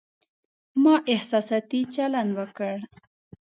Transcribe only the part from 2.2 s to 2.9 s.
وکړ